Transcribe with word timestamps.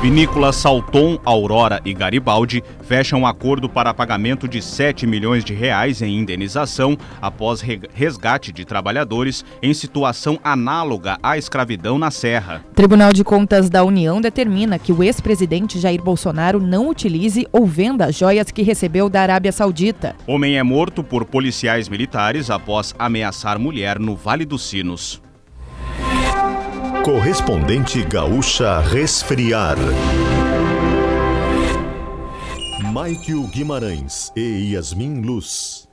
Vinícolas 0.00 0.54
Salton, 0.54 1.18
Aurora 1.24 1.80
e 1.84 1.92
Garibaldi 1.92 2.62
fecham 2.82 3.22
um 3.22 3.26
acordo 3.26 3.68
para 3.68 3.92
pagamento 3.92 4.46
de 4.46 4.62
7 4.62 5.08
milhões 5.08 5.44
de 5.44 5.52
reais 5.52 6.00
em 6.00 6.16
indenização 6.16 6.96
após 7.20 7.60
resgate 7.60 8.52
de 8.52 8.64
trabalhadores 8.64 9.44
em 9.60 9.74
situação 9.74 10.38
análoga 10.44 11.18
à 11.20 11.36
escravidão 11.36 11.98
na 11.98 12.12
Serra. 12.12 12.64
Tribunal 12.76 13.12
de 13.12 13.24
Contas 13.24 13.68
da 13.68 13.82
União 13.82 14.20
determina 14.20 14.78
que 14.78 14.92
o 14.92 15.02
ex-presidente 15.02 15.80
Jair 15.80 16.00
Bolsonaro 16.00 16.60
não 16.60 16.88
utilize 16.88 17.48
ou 17.50 17.66
venda 17.66 18.12
joias 18.12 18.52
que 18.52 18.62
recebeu 18.62 19.08
da 19.08 19.22
Arábia 19.22 19.50
Saudita. 19.50 20.14
Homem 20.28 20.58
é 20.58 20.62
morto 20.62 21.02
por 21.02 21.24
policiais 21.24 21.88
militares 21.88 22.50
após 22.50 22.94
ameaçar 22.96 23.58
mulher 23.58 23.98
no 23.98 24.14
Vale 24.14 24.44
dos 24.44 24.62
Sinos. 24.62 25.20
Correspondente 27.08 28.04
Gaúcha 28.04 28.80
Resfriar. 28.80 29.78
Maikio 32.92 33.44
Guimarães 33.44 34.30
e 34.36 34.74
Yasmin 34.74 35.22
Luz. 35.22 35.88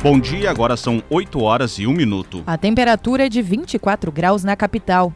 Bom 0.00 0.20
dia, 0.20 0.48
agora 0.52 0.76
são 0.76 1.02
8 1.10 1.40
horas 1.42 1.80
e 1.80 1.86
1 1.88 1.92
minuto. 1.92 2.44
A 2.46 2.56
temperatura 2.56 3.26
é 3.26 3.28
de 3.28 3.42
24 3.42 4.12
graus 4.12 4.44
na 4.44 4.54
capital. 4.54 5.12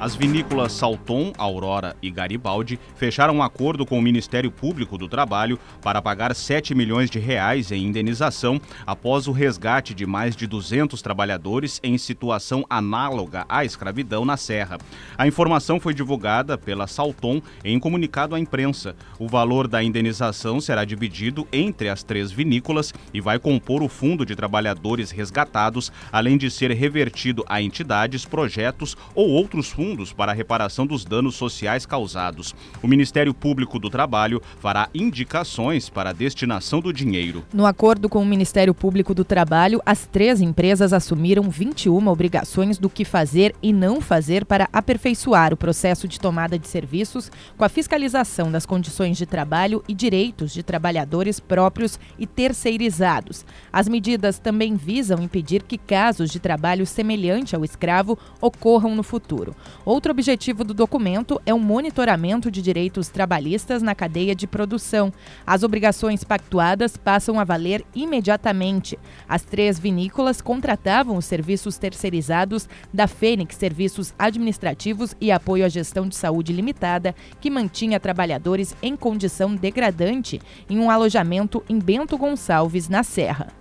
As 0.00 0.16
vinícolas 0.16 0.72
Salton, 0.72 1.30
Aurora 1.36 1.94
e 2.00 2.10
Garibaldi 2.10 2.80
fecharam 2.96 3.36
um 3.36 3.42
acordo 3.42 3.84
com 3.84 3.98
o 3.98 4.02
Ministério 4.02 4.50
Público 4.50 4.96
do 4.96 5.06
Trabalho 5.06 5.58
para 5.82 6.00
pagar 6.00 6.34
7 6.34 6.74
milhões 6.74 7.10
de 7.10 7.18
reais 7.18 7.70
em 7.70 7.84
indenização 7.84 8.58
após 8.86 9.28
o 9.28 9.32
resgate 9.32 9.92
de 9.92 10.06
mais 10.06 10.34
de 10.34 10.46
200 10.46 11.02
trabalhadores 11.02 11.78
em 11.82 11.98
situação 11.98 12.64
análoga 12.70 13.44
à 13.46 13.62
escravidão 13.62 14.24
na 14.24 14.38
Serra. 14.38 14.78
A 15.18 15.26
informação 15.26 15.78
foi 15.78 15.92
divulgada 15.92 16.56
pela 16.56 16.86
Salton 16.86 17.42
em 17.62 17.78
comunicado 17.78 18.34
à 18.34 18.40
imprensa. 18.40 18.96
O 19.18 19.28
valor 19.28 19.68
da 19.68 19.82
indenização 19.82 20.62
será 20.62 20.82
dividido 20.82 21.46
entre 21.52 21.90
as 21.90 22.02
três 22.02 22.32
vinícolas 22.32 22.94
e 23.12 23.20
vai 23.20 23.38
compor 23.38 23.82
o 23.82 23.88
fundo 23.88 24.24
de 24.24 24.34
trabalhadores 24.34 25.10
resgatados, 25.10 25.92
além 26.10 26.38
de 26.38 26.50
ser 26.50 26.70
revertido 26.70 27.44
a 27.46 27.60
entidades, 27.60 28.24
projetos 28.24 28.96
ou 29.14 29.28
outros 29.28 29.68
fundos 29.68 29.89
fundos 29.90 30.12
para 30.12 30.30
a 30.30 30.34
reparação 30.34 30.86
dos 30.86 31.04
danos 31.04 31.34
sociais 31.34 31.84
causados. 31.84 32.54
O 32.80 32.86
Ministério 32.86 33.34
Público 33.34 33.76
do 33.76 33.90
Trabalho 33.90 34.40
fará 34.60 34.88
indicações 34.94 35.88
para 35.88 36.10
a 36.10 36.12
destinação 36.12 36.80
do 36.80 36.92
dinheiro. 36.92 37.44
No 37.52 37.66
acordo 37.66 38.08
com 38.08 38.22
o 38.22 38.26
Ministério 38.26 38.72
Público 38.72 39.12
do 39.12 39.24
Trabalho, 39.24 39.82
as 39.84 40.06
três 40.06 40.40
empresas 40.40 40.92
assumiram 40.92 41.50
21 41.50 42.06
obrigações 42.06 42.78
do 42.78 42.88
que 42.88 43.04
fazer 43.04 43.52
e 43.60 43.72
não 43.72 44.00
fazer 44.00 44.44
para 44.44 44.68
aperfeiçoar 44.72 45.52
o 45.52 45.56
processo 45.56 46.06
de 46.06 46.20
tomada 46.20 46.56
de 46.56 46.68
serviços 46.68 47.28
com 47.58 47.64
a 47.64 47.68
fiscalização 47.68 48.48
das 48.48 48.64
condições 48.64 49.16
de 49.16 49.26
trabalho 49.26 49.82
e 49.88 49.94
direitos 49.94 50.52
de 50.52 50.62
trabalhadores 50.62 51.40
próprios 51.40 51.98
e 52.16 52.28
terceirizados. 52.28 53.44
As 53.72 53.88
medidas 53.88 54.38
também 54.38 54.76
visam 54.76 55.20
impedir 55.20 55.64
que 55.64 55.76
casos 55.76 56.30
de 56.30 56.38
trabalho 56.38 56.86
semelhante 56.86 57.56
ao 57.56 57.64
escravo 57.64 58.16
ocorram 58.40 58.94
no 58.94 59.02
futuro. 59.02 59.56
Outro 59.84 60.12
objetivo 60.12 60.62
do 60.62 60.74
documento 60.74 61.40
é 61.46 61.54
o 61.54 61.58
monitoramento 61.58 62.50
de 62.50 62.60
direitos 62.60 63.08
trabalhistas 63.08 63.82
na 63.82 63.94
cadeia 63.94 64.34
de 64.34 64.46
produção. 64.46 65.12
As 65.46 65.62
obrigações 65.62 66.22
pactuadas 66.22 66.96
passam 66.96 67.40
a 67.40 67.44
valer 67.44 67.84
imediatamente. 67.94 68.98
As 69.28 69.42
três 69.42 69.78
vinícolas 69.78 70.40
contratavam 70.40 71.16
os 71.16 71.24
serviços 71.24 71.78
terceirizados 71.78 72.68
da 72.92 73.06
Fênix 73.06 73.56
Serviços 73.56 74.12
Administrativos 74.18 75.14
e 75.20 75.32
Apoio 75.32 75.64
à 75.64 75.68
Gestão 75.68 76.06
de 76.06 76.16
Saúde 76.16 76.52
Limitada, 76.52 77.14
que 77.40 77.50
mantinha 77.50 77.98
trabalhadores 77.98 78.76
em 78.82 78.94
condição 78.94 79.54
degradante 79.54 80.40
em 80.68 80.78
um 80.78 80.90
alojamento 80.90 81.64
em 81.68 81.78
Bento 81.78 82.18
Gonçalves, 82.18 82.88
na 82.88 83.02
Serra. 83.02 83.59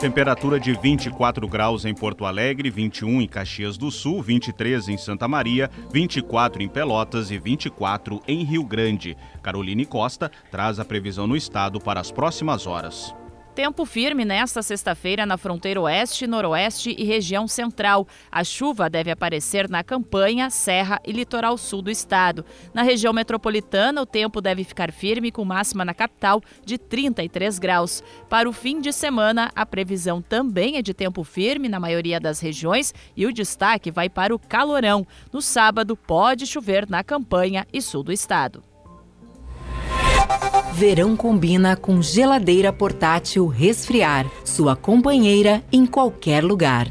Temperatura 0.00 0.60
de 0.60 0.72
24 0.74 1.48
graus 1.48 1.84
em 1.84 1.92
Porto 1.92 2.24
Alegre, 2.24 2.70
21 2.70 3.20
em 3.20 3.26
Caxias 3.26 3.76
do 3.76 3.90
Sul, 3.90 4.22
23 4.22 4.90
em 4.90 4.96
Santa 4.96 5.26
Maria, 5.26 5.68
24 5.92 6.62
em 6.62 6.68
Pelotas 6.68 7.32
e 7.32 7.38
24 7.38 8.22
em 8.28 8.44
Rio 8.44 8.62
Grande. 8.62 9.16
Caroline 9.42 9.84
Costa 9.84 10.30
traz 10.52 10.78
a 10.78 10.84
previsão 10.84 11.26
no 11.26 11.36
estado 11.36 11.80
para 11.80 11.98
as 11.98 12.12
próximas 12.12 12.64
horas. 12.64 13.12
Tempo 13.58 13.84
firme 13.84 14.24
nesta 14.24 14.62
sexta-feira 14.62 15.26
na 15.26 15.36
fronteira 15.36 15.80
oeste, 15.80 16.28
noroeste 16.28 16.94
e 16.96 17.02
região 17.02 17.48
central. 17.48 18.06
A 18.30 18.44
chuva 18.44 18.88
deve 18.88 19.10
aparecer 19.10 19.68
na 19.68 19.82
campanha, 19.82 20.48
serra 20.48 21.00
e 21.04 21.10
litoral 21.10 21.58
sul 21.58 21.82
do 21.82 21.90
estado. 21.90 22.44
Na 22.72 22.82
região 22.82 23.12
metropolitana, 23.12 24.00
o 24.00 24.06
tempo 24.06 24.40
deve 24.40 24.62
ficar 24.62 24.92
firme 24.92 25.32
com 25.32 25.44
máxima 25.44 25.84
na 25.84 25.92
capital 25.92 26.40
de 26.64 26.78
33 26.78 27.58
graus. 27.58 28.00
Para 28.28 28.48
o 28.48 28.52
fim 28.52 28.80
de 28.80 28.92
semana, 28.92 29.50
a 29.56 29.66
previsão 29.66 30.22
também 30.22 30.76
é 30.76 30.80
de 30.80 30.94
tempo 30.94 31.24
firme 31.24 31.68
na 31.68 31.80
maioria 31.80 32.20
das 32.20 32.38
regiões 32.38 32.94
e 33.16 33.26
o 33.26 33.32
destaque 33.32 33.90
vai 33.90 34.08
para 34.08 34.32
o 34.32 34.38
calorão. 34.38 35.04
No 35.32 35.42
sábado, 35.42 35.96
pode 35.96 36.46
chover 36.46 36.88
na 36.88 37.02
campanha 37.02 37.66
e 37.72 37.82
sul 37.82 38.04
do 38.04 38.12
estado. 38.12 38.62
Verão 40.72 41.16
combina 41.16 41.76
com 41.76 42.00
geladeira 42.00 42.72
portátil 42.72 43.46
resfriar, 43.46 44.26
sua 44.44 44.76
companheira 44.76 45.62
em 45.72 45.84
qualquer 45.84 46.44
lugar. 46.44 46.86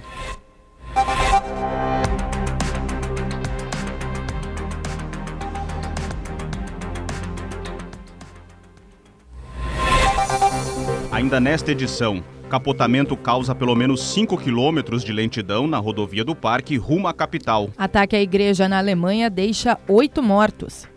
Ainda 11.11 11.39
nesta 11.39 11.71
edição, 11.71 12.23
Capotamento 12.49 13.17
causa 13.17 13.53
pelo 13.53 13.75
menos 13.75 14.01
5 14.13 14.37
quilômetros 14.37 15.03
de 15.03 15.11
lentidão 15.11 15.67
na 15.67 15.77
rodovia 15.77 16.23
do 16.23 16.33
Parque 16.33 16.77
rumo 16.77 17.07
à 17.07 17.13
capital. 17.13 17.69
Ataque 17.77 18.15
à 18.15 18.21
igreja 18.21 18.69
na 18.69 18.77
Alemanha 18.77 19.29
deixa 19.29 19.77
oito 19.87 20.23
mortos. 20.23 20.87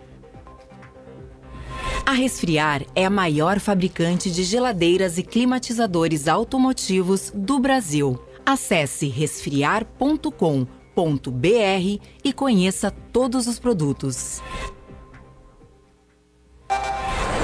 A 2.04 2.12
Resfriar 2.12 2.82
é 2.94 3.04
a 3.04 3.10
maior 3.10 3.60
fabricante 3.60 4.30
de 4.30 4.42
geladeiras 4.42 5.18
e 5.18 5.22
climatizadores 5.22 6.26
automotivos 6.26 7.30
do 7.34 7.58
Brasil. 7.58 8.20
Acesse 8.44 9.08
resfriar.com.br 9.08 10.68
e 12.24 12.32
conheça 12.32 12.90
todos 12.90 13.46
os 13.46 13.58
produtos. 13.58 14.42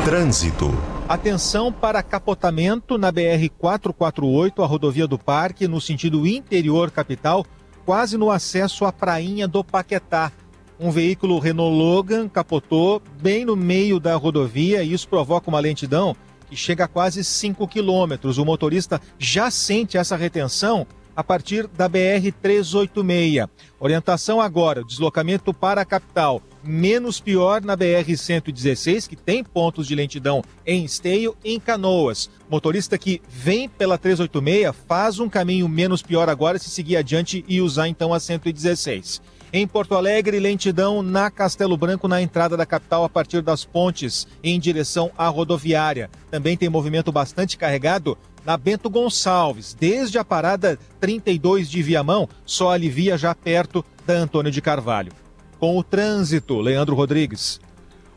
Trânsito. 0.04 0.70
Atenção 1.08 1.72
para 1.72 2.02
capotamento 2.02 2.98
na 2.98 3.12
BR 3.12 3.48
448, 3.56 4.62
a 4.62 4.66
rodovia 4.66 5.06
do 5.06 5.18
Parque, 5.18 5.68
no 5.68 5.80
sentido 5.80 6.26
interior 6.26 6.90
capital, 6.90 7.46
quase 7.84 8.18
no 8.18 8.30
acesso 8.30 8.84
à 8.84 8.92
prainha 8.92 9.46
do 9.46 9.62
Paquetá 9.62 10.32
um 10.78 10.90
veículo 10.90 11.38
Renault 11.38 11.76
Logan 11.76 12.28
capotou 12.28 13.02
bem 13.20 13.44
no 13.44 13.56
meio 13.56 13.98
da 13.98 14.14
rodovia 14.14 14.82
e 14.82 14.92
isso 14.92 15.08
provoca 15.08 15.48
uma 15.48 15.60
lentidão 15.60 16.14
que 16.48 16.56
chega 16.56 16.84
a 16.84 16.88
quase 16.88 17.24
5 17.24 17.66
quilômetros. 17.66 18.38
O 18.38 18.44
motorista 18.44 19.00
já 19.18 19.50
sente 19.50 19.96
essa 19.96 20.16
retenção 20.16 20.86
a 21.16 21.24
partir 21.24 21.66
da 21.66 21.88
BR-386. 21.88 23.48
Orientação 23.80 24.40
agora: 24.40 24.84
deslocamento 24.84 25.54
para 25.54 25.80
a 25.80 25.84
capital. 25.84 26.42
Menos 26.62 27.20
pior 27.20 27.62
na 27.62 27.76
BR-116, 27.76 29.08
que 29.08 29.16
tem 29.16 29.42
pontos 29.42 29.86
de 29.86 29.94
lentidão 29.94 30.42
em 30.66 30.84
Esteio 30.84 31.36
e 31.42 31.54
em 31.54 31.60
Canoas. 31.60 32.28
Motorista 32.50 32.98
que 32.98 33.22
vem 33.28 33.68
pela 33.68 33.96
386 33.96 34.74
faz 34.86 35.18
um 35.18 35.28
caminho 35.28 35.68
menos 35.68 36.02
pior 36.02 36.28
agora 36.28 36.58
se 36.58 36.68
seguir 36.68 36.96
adiante 36.96 37.44
e 37.48 37.60
usar 37.60 37.88
então 37.88 38.12
a 38.12 38.20
116. 38.20 39.22
Em 39.58 39.66
Porto 39.66 39.94
Alegre, 39.94 40.38
lentidão 40.38 41.02
na 41.02 41.30
Castelo 41.30 41.78
Branco, 41.78 42.06
na 42.06 42.20
entrada 42.20 42.58
da 42.58 42.66
capital, 42.66 43.04
a 43.04 43.08
partir 43.08 43.40
das 43.40 43.64
pontes, 43.64 44.28
em 44.44 44.60
direção 44.60 45.10
à 45.16 45.28
rodoviária. 45.28 46.10
Também 46.30 46.58
tem 46.58 46.68
movimento 46.68 47.10
bastante 47.10 47.56
carregado 47.56 48.18
na 48.44 48.58
Bento 48.58 48.90
Gonçalves, 48.90 49.72
desde 49.72 50.18
a 50.18 50.24
parada 50.24 50.78
32 51.00 51.70
de 51.70 51.82
Viamão, 51.82 52.28
só 52.44 52.70
alivia 52.70 53.16
já 53.16 53.34
perto 53.34 53.82
da 54.06 54.12
Antônio 54.12 54.52
de 54.52 54.60
Carvalho. 54.60 55.10
Com 55.58 55.78
o 55.78 55.82
trânsito, 55.82 56.60
Leandro 56.60 56.94
Rodrigues. 56.94 57.58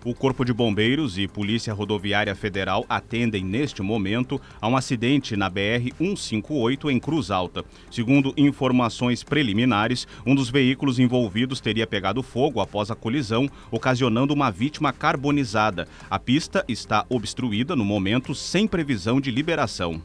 O 0.05 0.15
Corpo 0.15 0.45
de 0.45 0.53
Bombeiros 0.53 1.17
e 1.17 1.27
Polícia 1.27 1.73
Rodoviária 1.73 2.33
Federal 2.33 2.85
atendem 2.87 3.43
neste 3.43 3.81
momento 3.81 4.39
a 4.61 4.67
um 4.69 4.77
acidente 4.77 5.35
na 5.35 5.51
BR-158 5.51 6.89
em 6.89 6.97
Cruz 6.97 7.29
Alta. 7.29 7.65
Segundo 7.91 8.33
informações 8.37 9.25
preliminares, 9.25 10.07
um 10.25 10.33
dos 10.33 10.49
veículos 10.49 10.99
envolvidos 10.99 11.59
teria 11.59 11.85
pegado 11.85 12.23
fogo 12.23 12.61
após 12.61 12.89
a 12.89 12.95
colisão, 12.95 13.49
ocasionando 13.69 14.33
uma 14.33 14.49
vítima 14.49 14.93
carbonizada. 14.93 15.85
A 16.09 16.17
pista 16.17 16.63
está 16.65 17.05
obstruída 17.09 17.75
no 17.75 17.83
momento, 17.83 18.33
sem 18.33 18.65
previsão 18.65 19.19
de 19.19 19.31
liberação. 19.31 20.01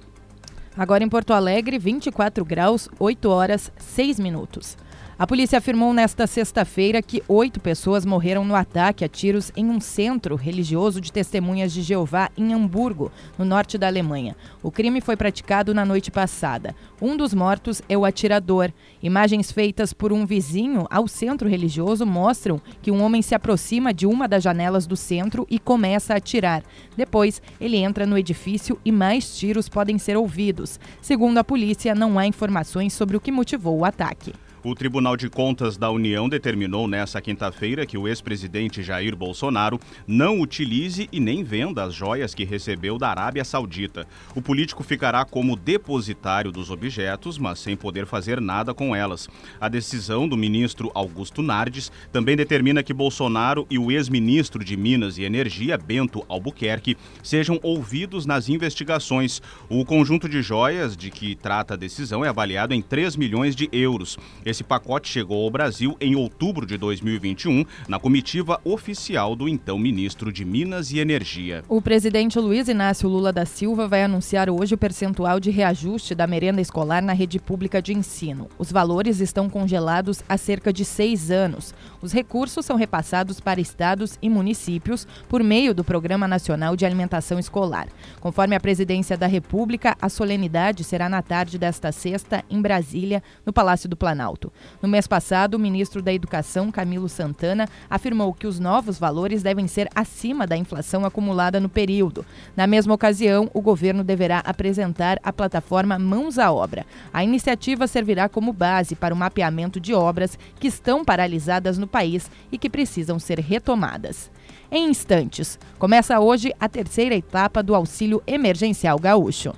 Agora 0.77 1.05
em 1.05 1.09
Porto 1.09 1.33
Alegre, 1.33 1.79
24 1.79 2.45
graus, 2.45 2.89
8 2.99 3.31
horas, 3.31 3.71
6 3.79 4.19
minutos. 4.19 4.77
A 5.17 5.29
polícia 5.29 5.59
afirmou 5.59 5.95
nesta 5.95 6.27
sexta-feira 6.27 7.01
que 7.01 7.23
oito 7.29 7.61
pessoas 7.61 8.05
morreram 8.05 8.45
no 8.45 8.57
ataque 8.57 9.05
a 9.05 9.09
tiros 9.09 9.53
em 9.57 9.67
um 9.71 9.81
centro 9.81 10.35
religioso 10.35 11.01
de 11.01 11.13
testemunhas 11.13 11.73
de 11.73 11.83
Jeová 11.83 12.31
em 12.37 12.53
Hamburgo, 12.53 13.13
no 13.39 13.45
norte 13.45 13.79
da 13.79 13.87
Alemanha. 13.87 14.35
O 14.61 14.73
crime 14.73 15.01
foi 15.01 15.17
praticado 15.17 15.73
na 15.73 15.85
noite 15.85 16.11
passada. 16.11 16.75
Um 17.01 17.17
dos 17.17 17.33
mortos 17.33 17.81
é 17.89 17.97
o 17.97 18.05
atirador. 18.05 18.73
Imagens 19.01 19.53
feitas 19.53 19.93
por 19.93 20.13
um 20.13 20.27
vizinho 20.27 20.85
ao 20.91 21.07
centro 21.07 21.49
religioso 21.49 22.05
mostram 22.05 22.61
que 22.83 22.91
um 22.91 23.01
homem 23.01 23.23
se 23.23 23.37
aproxima 23.37 23.95
de 23.95 24.09
uma 24.09 24.27
das 24.27 24.43
janelas 24.43 24.85
do 24.85 24.97
centro 24.97 25.47
e 25.49 25.61
começa 25.61 26.13
a 26.13 26.17
atirar. 26.17 26.65
Depois, 26.97 27.41
ele 27.61 27.77
entra 27.77 28.05
no 28.05 28.19
edifício 28.19 28.81
e 28.85 28.91
mais 28.91 29.39
tiros 29.39 29.69
podem 29.69 29.97
ser 29.97 30.17
ouvidos. 30.17 30.64
Segundo 31.01 31.39
a 31.39 31.45
polícia, 31.45 31.95
não 31.95 32.19
há 32.19 32.27
informações 32.27 32.93
sobre 32.93 33.17
o 33.17 33.21
que 33.21 33.33
motivou 33.33 33.79
o 33.79 33.85
ataque. 33.85 34.33
O 34.65 34.75
Tribunal 34.75 35.15
de 35.15 35.29
Contas 35.29 35.77
da 35.77 35.91
União 35.91 36.27
determinou 36.27 36.89
nesta 36.89 37.21
quinta-feira 37.21 37.85
que 37.85 37.99
o 37.99 38.09
ex-presidente 38.09 38.83
Jair 38.83 39.15
Bolsonaro 39.15 39.79
não 40.07 40.41
utilize 40.41 41.07
e 41.13 41.21
nem 41.21 41.45
venda 41.45 41.85
as 41.85 41.93
joias 41.93 42.35
que 42.35 42.47
recebeu 42.47 42.97
da 42.97 43.11
Arábia 43.11 43.45
Saudita. 43.45 44.07
O 44.35 44.41
político 44.41 44.83
ficará 44.83 45.23
como 45.23 45.55
depositário 45.55 46.51
dos 46.51 46.71
objetos, 46.71 47.37
mas 47.37 47.59
sem 47.59 47.77
poder 47.77 48.07
fazer 48.07 48.41
nada 48.41 48.73
com 48.73 48.97
elas. 48.97 49.29
A 49.61 49.69
decisão 49.69 50.27
do 50.27 50.35
ministro 50.35 50.91
Augusto 50.95 51.43
Nardes 51.43 51.93
também 52.11 52.35
determina 52.35 52.83
que 52.83 52.95
Bolsonaro 52.95 53.67
e 53.69 53.79
o 53.79 53.93
ex-ministro 53.93 54.65
de 54.65 54.79
Minas 54.79 55.19
e 55.19 55.25
Energia, 55.25 55.77
Bento 55.77 56.25
Albuquerque, 56.27 56.97
sejam 57.23 57.61
ouvidos 57.63 58.25
nas 58.25 58.49
investigações. 58.49 59.43
O 59.69 59.85
conjunto 59.85 60.27
de 60.27 60.41
joias 60.41 60.97
de 60.97 61.11
que 61.11 61.35
trata 61.35 61.75
a 61.75 61.77
decisão 61.77 62.25
é 62.25 62.31
avaliado 62.31 62.73
em 62.73 62.81
3 62.81 63.15
milhões 63.15 63.55
de 63.55 63.69
euros. 63.71 64.17
Esse 64.55 64.63
pacote 64.63 65.09
chegou 65.09 65.43
ao 65.43 65.51
Brasil 65.51 65.97
em 66.01 66.15
outubro 66.15 66.65
de 66.65 66.79
2021, 66.79 67.65
na 67.89 67.99
comitiva 67.99 68.61
oficial 68.65 69.35
do 69.35 69.49
então 69.49 69.77
ministro 69.77 70.33
de 70.33 70.45
Minas 70.45 70.93
e 70.93 71.01
Energia. 71.01 71.65
O 71.69 71.83
presidente 71.83 72.39
Luiz 72.39 72.69
Inácio 72.69 73.09
Lula 73.09 73.33
da 73.33 73.45
Silva 73.45 73.89
vai 73.89 74.05
anunciar 74.05 74.49
hoje 74.49 74.73
o 74.77 74.79
percentual 74.79 75.41
de 75.41 75.51
reajuste 75.51 76.15
da 76.15 76.25
merenda 76.25 76.61
escolar 76.61 77.03
na 77.03 77.13
rede 77.13 77.41
pública 77.41 77.83
de 77.83 77.93
ensino. 77.93 78.49
Os 78.57 78.71
valores 78.71 79.19
estão 79.19 79.51
congelados 79.51 80.23
há 80.29 80.37
cerca 80.37 80.73
de 80.73 80.85
seis 80.85 81.33
anos. 81.33 81.75
Os 82.01 82.13
recursos 82.13 82.65
são 82.65 82.77
repassados 82.77 83.41
para 83.41 83.61
estados 83.61 84.17
e 84.23 84.31
municípios 84.31 85.05
por 85.29 85.43
meio 85.43 85.75
do 85.75 85.83
Programa 85.83 86.29
Nacional 86.29 86.77
de 86.77 86.87
Alimentação 86.87 87.41
Escolar. 87.41 87.89
Conforme 88.21 88.55
a 88.55 88.61
presidência 88.61 89.17
da 89.17 89.27
República, 89.27 89.97
a 90.01 90.09
solenidade 90.09 90.85
será 90.85 91.09
na 91.09 91.23
tarde 91.23 91.59
desta 91.59 91.91
sexta, 91.91 92.45
em 92.49 92.63
Brasília, 92.63 93.21
no 93.45 93.53
Palácio 93.53 93.89
do 93.89 93.97
Planalto. 93.97 94.44
No 94.83 94.89
mês 94.89 95.07
passado, 95.07 95.55
o 95.55 95.59
ministro 95.59 96.03
da 96.03 96.13
Educação, 96.13 96.71
Camilo 96.71 97.09
Santana, 97.09 97.69
afirmou 97.89 98.33
que 98.33 98.47
os 98.47 98.59
novos 98.59 98.99
valores 98.99 99.43
devem 99.43 99.67
ser 99.67 99.89
acima 99.95 100.47
da 100.47 100.57
inflação 100.57 101.05
acumulada 101.05 101.61
no 101.61 101.69
período. 101.69 102.25
Na 102.57 102.67
mesma 102.67 102.95
ocasião, 102.95 103.51
o 103.55 103.61
governo 103.61 104.03
deverá 104.05 104.39
apresentar 104.41 105.19
a 105.23 105.33
plataforma 105.33 105.99
Mãos 105.99 106.39
à 106.39 106.53
Obra. 106.53 106.87
A 107.13 107.23
iniciativa 107.23 107.87
servirá 107.87 108.29
como 108.29 108.53
base 108.53 108.95
para 108.95 109.15
o 109.15 109.17
mapeamento 109.17 109.81
de 109.81 109.95
obras 109.95 110.39
que 110.59 110.69
estão 110.69 111.05
paralisadas 111.05 111.79
no 111.79 111.87
país 111.87 112.31
e 112.51 112.59
que 112.59 112.71
precisam 112.71 113.19
ser 113.19 113.39
retomadas. 113.39 114.31
Em 114.71 114.89
instantes, 114.89 115.59
começa 115.79 116.19
hoje 116.19 116.53
a 116.59 116.69
terceira 116.69 117.15
etapa 117.15 117.63
do 117.63 117.75
auxílio 117.75 118.23
emergencial 118.27 118.99
gaúcho. 118.99 119.53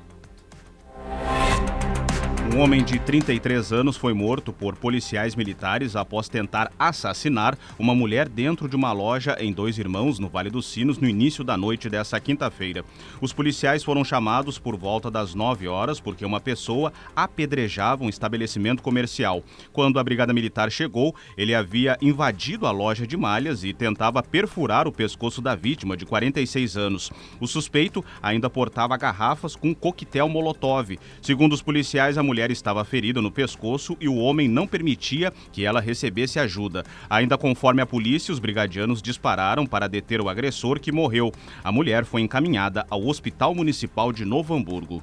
Um 2.57 2.61
homem 2.61 2.83
de 2.83 2.99
33 2.99 3.71
anos 3.71 3.99
foi 3.99 4.15
morto 4.15 4.51
por 4.51 4.77
policiais 4.77 5.37
militares 5.37 5.95
após 5.95 6.27
tentar 6.27 6.73
assassinar 6.79 7.59
uma 7.79 7.95
mulher 7.95 8.31
dentro 8.31 8.67
de 8.67 8.75
uma 8.75 8.93
loja 8.93 9.37
em 9.39 9.53
Dois 9.53 9.77
Irmãos, 9.77 10.19
no 10.19 10.27
Vale 10.27 10.49
dos 10.49 10.65
Sinos, 10.65 10.97
no 10.97 11.07
início 11.07 11.45
da 11.45 11.55
noite 11.55 11.91
dessa 11.91 12.19
quinta-feira. 12.19 12.83
Os 13.21 13.31
policiais 13.31 13.85
foram 13.85 14.03
chamados 14.03 14.59
por 14.59 14.75
volta 14.75 15.11
das 15.11 15.35
9 15.35 15.69
horas 15.69 16.01
porque 16.01 16.25
uma 16.25 16.41
pessoa 16.41 16.95
apedrejava 17.15 18.03
um 18.03 18.09
estabelecimento 18.09 18.83
comercial. 18.83 19.45
Quando 19.71 19.99
a 19.99 20.03
Brigada 20.03 20.33
Militar 20.33 20.71
chegou, 20.71 21.15
ele 21.37 21.55
havia 21.55 21.99
invadido 22.01 22.67
a 22.67 22.71
loja 22.71 23.07
de 23.07 23.19
malhas 23.19 23.65
e 23.65 23.75
tentava 23.75 24.23
perfurar 24.23 24.89
o 24.89 24.93
pescoço 24.93 25.43
da 25.43 25.55
vítima, 25.55 25.95
de 25.95 26.07
46 26.07 26.79
anos. 26.79 27.13
O 27.39 27.47
suspeito 27.47 28.03
ainda 28.23 28.49
portava 28.49 28.97
garrafas 28.97 29.55
com 29.55 29.75
coquetel 29.75 30.27
Molotov. 30.27 30.99
Segundo 31.21 31.53
os 31.53 31.61
policiais, 31.61 32.17
a 32.17 32.23
mulher 32.23 32.46
mulher 32.47 32.51
estava 32.51 32.85
ferida 32.85 33.21
no 33.21 33.31
pescoço 33.31 33.97
e 34.01 34.09
o 34.09 34.17
homem 34.17 34.49
não 34.49 34.67
permitia 34.67 35.33
que 35.53 35.65
ela 35.65 35.81
recebesse 35.81 36.39
ajuda. 36.39 36.85
Ainda 37.11 37.37
conforme 37.37 37.83
a 37.83 37.87
polícia, 37.87 38.33
os 38.33 38.39
brigadianos 38.39 39.03
dispararam 39.03 39.67
para 39.67 39.89
deter 39.89 40.21
o 40.21 40.29
agressor 40.29 40.79
que 40.79 40.93
morreu. 40.93 41.33
A 41.65 41.73
mulher 41.73 42.05
foi 42.05 42.21
encaminhada 42.21 42.87
ao 42.89 43.07
Hospital 43.07 43.55
Municipal 43.55 44.13
de 44.13 44.25
Novo 44.25 44.55
Hamburgo. 44.55 45.03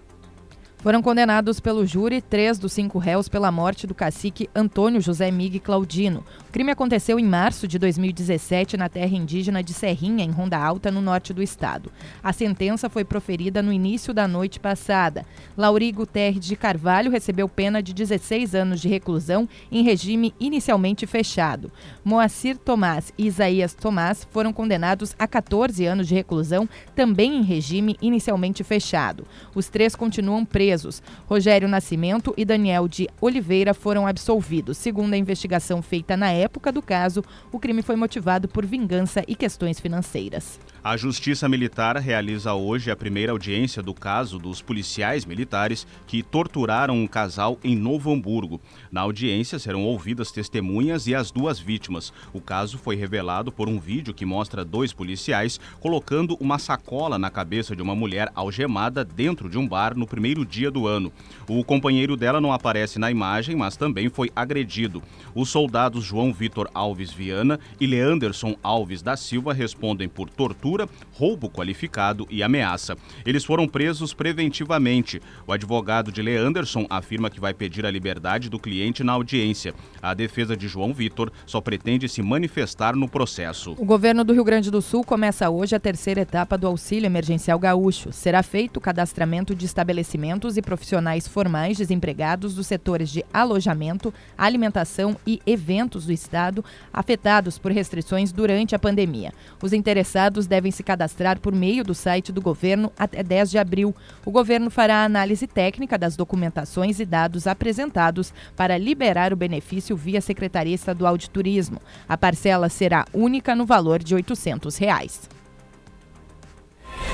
Foram 0.83 1.01
condenados 1.01 1.61
pelo 1.61 1.85
júri 1.85 2.21
três 2.21 2.59
dos 2.59 2.73
cinco 2.73 2.99
réus 2.99 3.29
pela 3.29 3.49
morte 3.49 3.87
do 3.87 3.95
cacique 3.95 4.49
Antônio 4.53 4.99
José 4.99 5.31
Migue 5.31 5.57
Claudino. 5.57 6.25
O 6.49 6.51
crime 6.51 6.71
aconteceu 6.71 7.17
em 7.17 7.23
março 7.23 7.69
de 7.69 7.79
2017 7.79 8.75
na 8.75 8.89
terra 8.89 9.15
indígena 9.15 9.63
de 9.63 9.73
Serrinha, 9.73 10.25
em 10.25 10.29
Ronda 10.29 10.57
Alta, 10.57 10.91
no 10.91 11.01
norte 11.01 11.31
do 11.31 11.41
estado. 11.41 11.89
A 12.21 12.33
sentença 12.33 12.89
foi 12.89 13.05
proferida 13.05 13.63
no 13.63 13.71
início 13.71 14.13
da 14.13 14.27
noite 14.27 14.59
passada. 14.59 15.25
Laurigo 15.55 16.05
Terres 16.05 16.45
de 16.45 16.57
Carvalho 16.57 17.09
recebeu 17.09 17.47
pena 17.47 17.81
de 17.81 17.93
16 17.93 18.53
anos 18.53 18.81
de 18.81 18.89
reclusão 18.89 19.47
em 19.71 19.83
regime 19.83 20.35
inicialmente 20.37 21.07
fechado. 21.07 21.71
Moacir 22.03 22.57
Tomás 22.57 23.13
e 23.17 23.25
Isaías 23.25 23.73
Tomás 23.73 24.27
foram 24.29 24.51
condenados 24.51 25.15
a 25.17 25.29
14 25.29 25.85
anos 25.85 26.09
de 26.09 26.13
reclusão, 26.13 26.67
também 26.93 27.37
em 27.37 27.41
regime 27.41 27.95
inicialmente 28.01 28.65
fechado. 28.65 29.25
Os 29.55 29.69
três 29.69 29.95
continuam 29.95 30.43
presos 30.43 30.72
presos. 30.73 31.03
Rogério 31.27 31.67
Nascimento 31.67 32.33
e 32.35 32.43
Daniel 32.43 32.87
de 32.87 33.07
Oliveira 33.21 33.75
foram 33.75 34.07
absolvidos. 34.07 34.75
Segundo 34.75 35.13
a 35.13 35.17
investigação 35.17 35.83
feita 35.83 36.17
na 36.17 36.31
época 36.31 36.71
do 36.71 36.81
caso, 36.81 37.23
o 37.51 37.59
crime 37.59 37.83
foi 37.83 37.95
motivado 37.95 38.47
por 38.47 38.65
vingança 38.65 39.23
e 39.27 39.35
questões 39.35 39.79
financeiras. 39.79 40.59
A 40.85 40.97
Justiça 40.97 41.47
Militar 41.47 41.95
realiza 41.95 42.53
hoje 42.53 42.91
a 42.91 42.95
primeira 42.95 43.31
audiência 43.31 43.81
do 43.81 43.93
caso 43.93 44.37
dos 44.37 44.61
policiais 44.61 45.23
militares 45.23 45.87
que 46.05 46.21
torturaram 46.21 46.93
um 46.93 47.07
casal 47.07 47.57
em 47.63 47.73
Novo 47.73 48.11
Hamburgo. 48.11 48.59
Na 48.91 48.99
audiência 48.99 49.57
serão 49.57 49.85
ouvidas 49.85 50.29
testemunhas 50.29 51.07
e 51.07 51.15
as 51.15 51.31
duas 51.31 51.57
vítimas. 51.57 52.11
O 52.33 52.41
caso 52.41 52.77
foi 52.77 52.97
revelado 52.97 53.49
por 53.49 53.69
um 53.69 53.79
vídeo 53.79 54.13
que 54.13 54.25
mostra 54.25 54.65
dois 54.65 54.91
policiais 54.91 55.57
colocando 55.79 56.35
uma 56.41 56.59
sacola 56.59 57.17
na 57.17 57.29
cabeça 57.29 57.73
de 57.73 57.81
uma 57.81 57.95
mulher 57.95 58.29
algemada 58.35 59.05
dentro 59.05 59.49
de 59.49 59.57
um 59.57 59.65
bar 59.65 59.97
no 59.97 60.05
primeiro 60.05 60.45
dia 60.45 60.69
do 60.69 60.85
ano. 60.85 61.13
O 61.47 61.63
companheiro 61.63 62.17
dela 62.17 62.41
não 62.41 62.51
aparece 62.51 62.99
na 62.99 63.09
imagem, 63.09 63.55
mas 63.55 63.77
também 63.77 64.09
foi 64.09 64.29
agredido. 64.35 65.01
Os 65.33 65.49
soldados 65.49 66.03
João 66.03 66.33
Vitor 66.33 66.69
Alves 66.73 67.13
Viana 67.13 67.57
e 67.79 67.87
Leanderson 67.87 68.57
Alves 68.61 69.01
da 69.01 69.15
Silva 69.15 69.53
respondem 69.53 70.09
por 70.09 70.29
tortura 70.29 70.72
tortura, 70.73 70.89
roubo 71.13 71.49
qualificado 71.49 72.25
e 72.29 72.41
ameaça. 72.41 72.95
Eles 73.25 73.45
foram 73.45 73.67
presos 73.67 74.13
preventivamente. 74.13 75.21
O 75.45 75.53
advogado 75.53 76.11
de 76.11 76.21
Leanderson 76.21 76.85
afirma 76.89 77.29
que 77.29 77.39
vai 77.39 77.53
pedir 77.53 77.85
a 77.85 77.91
liberdade 77.91 78.49
do 78.49 78.59
cliente 78.59 79.03
na 79.03 79.13
audiência. 79.13 79.73
A 80.01 80.13
defesa 80.13 80.57
de 80.57 80.67
João 80.67 80.93
Vitor 80.93 81.31
só 81.45 81.61
pretende 81.61 82.09
se 82.09 82.21
manifestar 82.21 82.95
no 82.95 83.07
processo. 83.07 83.75
O 83.77 83.85
governo 83.85 84.23
do 84.23 84.33
Rio 84.33 84.43
Grande 84.43 84.71
do 84.71 84.81
Sul 84.81 85.03
começa 85.03 85.49
hoje 85.49 85.75
a 85.75 85.79
terceira 85.79 86.21
etapa 86.21 86.57
do 86.57 86.67
auxílio 86.67 87.05
emergencial 87.05 87.59
gaúcho. 87.59 88.11
Será 88.11 88.41
feito 88.41 88.77
o 88.77 88.81
cadastramento 88.81 89.55
de 89.55 89.65
estabelecimentos 89.65 90.57
e 90.57 90.61
profissionais 90.61 91.27
formais 91.27 91.77
desempregados 91.77 92.55
dos 92.55 92.67
setores 92.67 93.09
de 93.09 93.23
alojamento, 93.33 94.13
alimentação 94.37 95.15
e 95.25 95.39
eventos 95.45 96.05
do 96.05 96.11
estado 96.11 96.65
afetados 96.91 97.57
por 97.57 97.71
restrições 97.71 98.31
durante 98.31 98.75
a 98.75 98.79
pandemia. 98.79 99.31
Os 99.61 99.73
interessados 99.73 100.47
devem 100.47 100.62
devem 100.63 100.71
se 100.71 100.81
cadastrar 100.81 101.39
por 101.41 101.53
meio 101.53 101.83
do 101.83 101.93
site 101.93 102.31
do 102.31 102.41
governo 102.41 102.89
até 102.97 103.21
10 103.21 103.51
de 103.51 103.57
abril. 103.57 103.93
O 104.25 104.31
governo 104.31 104.69
fará 104.71 104.97
a 104.97 105.03
análise 105.03 105.45
técnica 105.45 105.97
das 105.97 106.15
documentações 106.15 107.01
e 107.01 107.05
dados 107.05 107.47
apresentados 107.47 108.33
para 108.55 108.77
liberar 108.77 109.33
o 109.33 109.35
benefício 109.35 109.97
via 109.97 110.21
Secretaria 110.21 110.73
Estadual 110.73 111.17
de 111.17 111.29
Turismo. 111.29 111.81
A 112.07 112.17
parcela 112.17 112.69
será 112.69 113.05
única 113.13 113.53
no 113.53 113.65
valor 113.65 114.01
de 114.01 114.15
800 114.15 114.77
reais. 114.77 115.29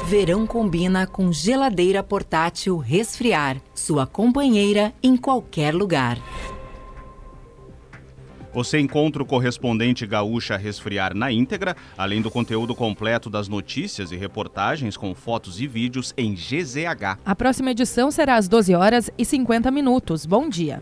Verão 0.06 0.46
combina 0.46 1.08
com 1.08 1.32
geladeira 1.32 2.04
portátil 2.04 2.78
resfriar, 2.78 3.58
sua 3.74 4.06
companheira 4.06 4.94
em 5.02 5.18
qualquer 5.18 5.74
lugar. 5.74 6.20
Você 8.54 8.80
encontra 8.80 9.22
o 9.22 9.26
correspondente 9.26 10.06
gaúcha 10.06 10.58
Resfriar 10.58 11.16
na 11.16 11.32
íntegra, 11.32 11.76
além 11.98 12.22
do 12.22 12.32
conteúdo 12.32 12.74
completo 12.74 13.30
das 13.30 13.48
notícias 13.48 14.12
e 14.12 14.16
reportagens 14.16 14.98
com 14.98 15.14
fotos 15.14 15.62
e 15.62 15.68
vídeos 15.68 16.14
em 16.18 16.34
GZH. 16.34 17.20
A 17.24 17.36
próxima 17.36 17.72
edição 17.72 18.10
será 18.10 18.36
às 18.36 18.48
12 18.48 18.74
horas 18.76 19.12
e 19.18 19.24
50 19.24 19.70
minutos. 19.70 20.26
Bom 20.26 20.50
dia. 20.50 20.82